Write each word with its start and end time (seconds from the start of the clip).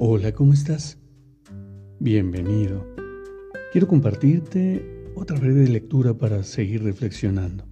Hola, 0.00 0.30
¿cómo 0.30 0.52
estás? 0.52 0.96
Bienvenido. 1.98 2.86
Quiero 3.72 3.88
compartirte 3.88 5.10
otra 5.16 5.36
breve 5.40 5.66
lectura 5.66 6.16
para 6.16 6.44
seguir 6.44 6.84
reflexionando. 6.84 7.64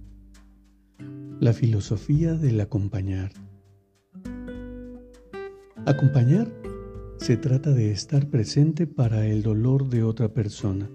La 1.39 1.53
filosofía 1.53 2.33
del 2.33 2.59
acompañar. 2.59 3.31
Acompañar 5.85 6.51
se 7.17 7.37
trata 7.37 7.71
de 7.71 7.91
estar 7.91 8.29
presente 8.29 8.87
para 8.87 9.25
el 9.25 9.41
dolor 9.41 9.87
de 9.87 10.03
otra 10.03 10.33
persona, 10.33 10.89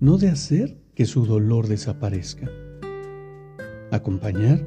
no 0.00 0.16
de 0.16 0.30
hacer 0.30 0.78
que 0.94 1.04
su 1.04 1.26
dolor 1.26 1.68
desaparezca. 1.68 2.50
Acompañar 3.90 4.66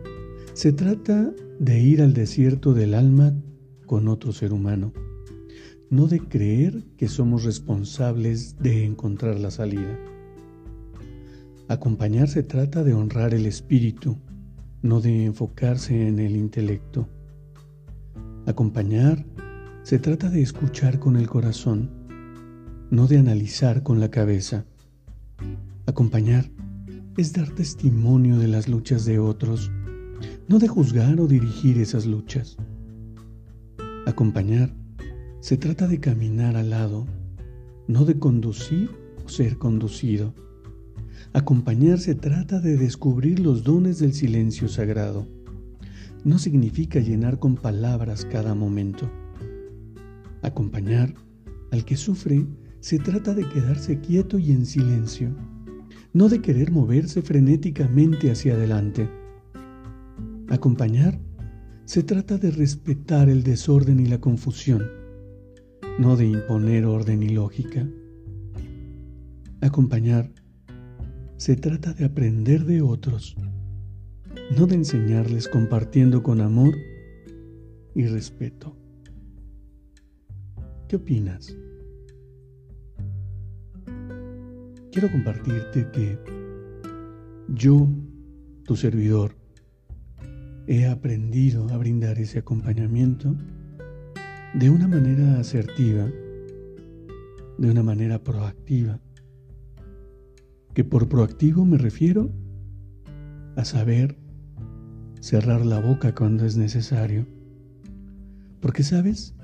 se 0.54 0.72
trata 0.72 1.34
de 1.60 1.80
ir 1.80 2.04
al 2.04 2.14
desierto 2.14 2.76
del 2.76 2.94
alma 2.94 3.34
con 3.88 4.08
otro 4.08 4.34
ser 4.34 4.54
humano 4.54 4.94
no 5.90 6.08
de 6.08 6.20
creer 6.20 6.84
que 6.98 7.08
somos 7.08 7.44
responsables 7.44 8.58
de 8.60 8.86
encontrar 8.86 9.40
la 9.40 9.50
salida. 9.50 9.98
Acompañar 11.68 12.28
se 12.28 12.44
trata 12.44 12.84
de 12.84 12.94
honrar 12.94 13.34
el 13.34 13.46
espíritu, 13.46 14.18
no 14.82 15.02
de 15.02 15.26
enfocarse 15.26 16.08
en 16.08 16.20
el 16.20 16.36
intelecto. 16.36 17.08
Acompañar 18.46 19.26
se 19.84 20.00
trata 20.00 20.30
de 20.30 20.42
escuchar 20.42 21.00
con 21.00 21.16
el 21.16 21.28
corazón, 21.28 21.90
no 22.92 23.08
de 23.08 23.18
analizar 23.18 23.84
con 23.84 24.00
la 24.00 24.10
cabeza. 24.10 24.66
Acompañar 25.86 26.50
es 27.18 27.34
dar 27.34 27.50
testimonio 27.50 28.38
de 28.38 28.48
las 28.48 28.68
luchas 28.68 29.06
de 29.06 29.20
otros, 29.20 29.72
no 30.48 30.60
de 30.60 30.68
juzgar 30.68 31.20
o 31.20 31.28
dirigir 31.28 31.80
esas 31.80 32.06
luchas. 32.06 32.58
Acompañar 34.06 34.74
se 35.42 35.56
trata 35.56 35.88
de 35.88 36.00
caminar 36.00 36.58
al 36.58 36.70
lado, 36.70 37.08
no 37.88 38.04
de 38.04 38.20
conducir 38.20 38.92
o 39.26 39.30
ser 39.30 39.58
conducido. 39.58 40.34
Acompañar 41.32 42.00
se 42.00 42.14
trata 42.14 42.60
de 42.60 42.76
descubrir 42.76 43.40
los 43.40 43.64
dones 43.64 44.00
del 44.00 44.14
silencio 44.14 44.68
sagrado. 44.68 45.28
No 46.26 46.40
significa 46.40 47.00
llenar 47.00 47.40
con 47.40 47.56
palabras 47.56 48.26
cada 48.26 48.54
momento. 48.54 49.10
Acompañar 50.42 51.14
al 51.72 51.86
que 51.86 51.96
sufre 51.96 52.46
se 52.82 53.00
trata 53.00 53.34
de 53.34 53.48
quedarse 53.48 54.00
quieto 54.00 54.40
y 54.40 54.52
en 54.52 54.66
silencio, 54.66 55.30
no 56.12 56.28
de 56.28 56.42
querer 56.42 56.72
moverse 56.72 57.22
frenéticamente 57.22 58.30
hacia 58.30 58.56
adelante. 58.56 59.10
Acompañar 60.50 61.18
se 61.86 62.04
trata 62.04 62.38
de 62.38 62.52
respetar 62.52 63.30
el 63.30 63.44
desorden 63.44 64.00
y 64.02 64.08
la 64.08 64.20
confusión 64.20 64.99
no 65.98 66.16
de 66.16 66.26
imponer 66.26 66.86
orden 66.86 67.24
y 67.24 67.30
lógica. 67.30 67.88
Acompañar 69.62 70.32
se 71.38 71.56
trata 71.56 71.94
de 71.94 72.06
aprender 72.06 72.66
de 72.66 72.82
otros, 72.82 73.36
no 74.56 74.68
de 74.68 74.76
enseñarles 74.76 75.48
compartiendo 75.48 76.22
con 76.22 76.42
amor 76.42 76.76
y 77.96 78.06
respeto. 78.06 78.76
¿Qué 80.88 80.98
opinas? 80.98 81.56
Quiero 84.92 85.12
compartirte 85.12 85.88
que 85.92 86.20
yo, 87.54 87.88
tu 88.64 88.76
servidor, 88.76 89.36
he 90.68 90.88
aprendido 90.88 91.68
a 91.70 91.78
brindar 91.78 92.20
ese 92.20 92.40
acompañamiento 92.40 93.36
de 94.54 94.70
una 94.70 94.88
manera 94.88 95.40
asertiva, 95.40 96.10
de 97.58 97.70
una 97.70 97.84
manera 97.84 98.24
proactiva. 98.24 99.00
Que 100.74 100.84
por 100.84 101.08
proactivo 101.08 101.66
me 101.66 101.78
refiero 101.78 102.32
a 103.56 103.64
saber 103.64 104.18
cerrar 105.22 105.66
la 105.66 105.80
boca 105.80 106.16
cuando 106.16 106.46
es 106.46 106.58
necesario. 106.58 107.28
Porque, 108.60 108.84
¿sabes? 108.84 109.36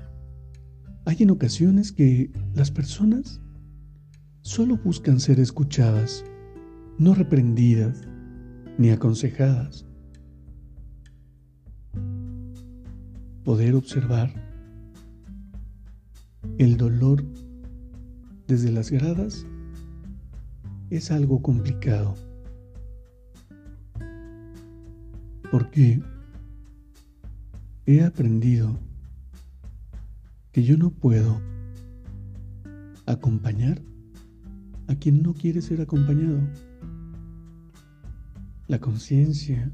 Hay 1.04 1.16
en 1.20 1.30
ocasiones 1.30 1.92
que 1.92 2.32
las 2.54 2.70
personas 2.70 3.40
solo 4.40 4.76
buscan 4.76 5.20
ser 5.20 5.38
escuchadas, 5.38 6.24
no 6.98 7.14
reprendidas 7.14 8.02
ni 8.76 8.90
aconsejadas. 8.90 9.86
Poder 13.44 13.76
observar 13.76 14.55
el 16.58 16.78
dolor 16.78 17.22
desde 18.46 18.72
las 18.72 18.90
gradas 18.90 19.46
es 20.90 21.10
algo 21.10 21.42
complicado. 21.42 22.14
Porque 25.50 26.00
he 27.84 28.02
aprendido 28.02 28.78
que 30.52 30.62
yo 30.62 30.78
no 30.78 30.90
puedo 30.90 31.40
acompañar 33.04 33.80
a 34.88 34.94
quien 34.94 35.22
no 35.22 35.34
quiere 35.34 35.60
ser 35.60 35.82
acompañado. 35.82 36.40
La 38.66 38.80
conciencia, 38.80 39.70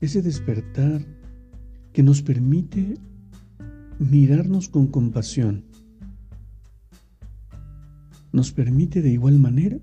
ese 0.00 0.22
despertar 0.22 1.04
que 1.92 2.02
nos 2.02 2.22
permite 2.22 2.94
mirarnos 3.98 4.68
con 4.68 4.86
compasión 4.86 5.73
nos 8.34 8.50
permite 8.50 9.00
de 9.00 9.10
igual 9.10 9.38
manera 9.38 9.78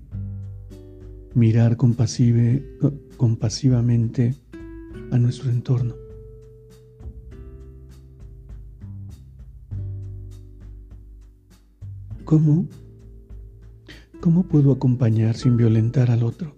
mirar 1.34 1.78
compasivamente 1.78 4.34
a 5.10 5.16
nuestro 5.16 5.50
entorno. 5.50 5.94
¿Cómo? 12.26 12.68
¿Cómo 14.20 14.42
puedo 14.42 14.70
acompañar 14.70 15.34
sin 15.34 15.56
violentar 15.56 16.10
al 16.10 16.22
otro? 16.22 16.54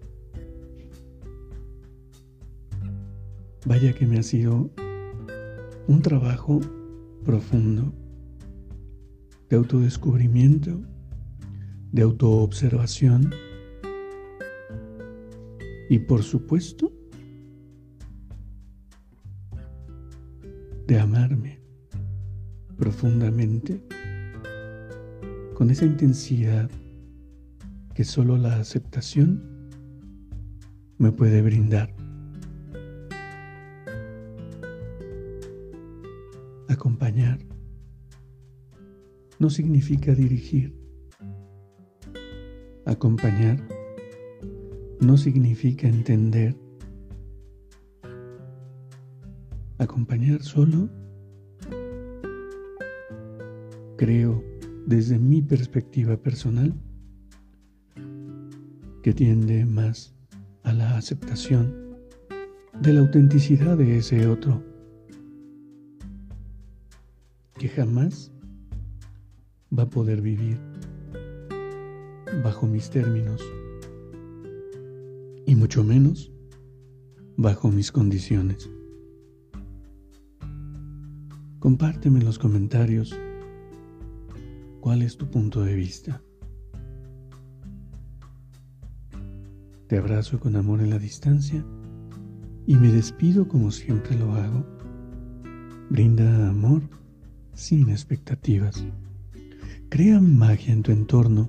Vaya 3.66 3.94
que 3.94 4.08
me 4.08 4.18
ha 4.18 4.24
sido 4.24 4.72
un 5.86 6.02
trabajo 6.02 6.60
profundo 7.24 7.94
de 9.48 9.54
autodescubrimiento 9.54 10.80
de 11.94 12.02
autoobservación 12.02 13.30
y 15.88 16.00
por 16.00 16.24
supuesto 16.24 16.92
de 20.88 20.98
amarme 20.98 21.60
profundamente 22.76 23.80
con 25.54 25.70
esa 25.70 25.84
intensidad 25.84 26.68
que 27.94 28.02
solo 28.02 28.38
la 28.38 28.56
aceptación 28.56 29.70
me 30.98 31.12
puede 31.12 31.42
brindar. 31.42 31.94
Acompañar 36.68 37.38
no 39.38 39.48
significa 39.48 40.12
dirigir, 40.12 40.83
Acompañar 42.86 43.58
no 45.00 45.16
significa 45.16 45.88
entender. 45.88 46.54
Acompañar 49.78 50.42
solo, 50.42 50.88
creo 53.96 54.44
desde 54.86 55.18
mi 55.18 55.40
perspectiva 55.40 56.16
personal, 56.16 56.74
que 59.02 59.12
tiende 59.12 59.64
más 59.64 60.14
a 60.62 60.72
la 60.72 60.96
aceptación 60.96 61.96
de 62.80 62.92
la 62.92 63.00
autenticidad 63.00 63.76
de 63.76 63.98
ese 63.98 64.26
otro 64.26 64.62
que 67.58 67.68
jamás 67.68 68.32
va 69.76 69.84
a 69.84 69.90
poder 69.90 70.20
vivir 70.20 70.58
bajo 72.42 72.66
mis 72.66 72.90
términos 72.90 73.42
y 75.46 75.54
mucho 75.54 75.84
menos 75.84 76.32
bajo 77.36 77.70
mis 77.70 77.92
condiciones. 77.92 78.70
Compárteme 81.58 82.18
en 82.20 82.26
los 82.26 82.38
comentarios 82.38 83.16
cuál 84.80 85.02
es 85.02 85.16
tu 85.16 85.30
punto 85.30 85.62
de 85.62 85.74
vista. 85.74 86.22
Te 89.86 89.98
abrazo 89.98 90.40
con 90.40 90.56
amor 90.56 90.80
en 90.80 90.90
la 90.90 90.98
distancia 90.98 91.64
y 92.66 92.76
me 92.76 92.90
despido 92.90 93.48
como 93.48 93.70
siempre 93.70 94.16
lo 94.16 94.32
hago. 94.32 94.66
Brinda 95.90 96.48
amor 96.48 96.82
sin 97.52 97.88
expectativas. 97.90 98.84
Crea 99.88 100.20
magia 100.20 100.72
en 100.72 100.82
tu 100.82 100.92
entorno 100.92 101.48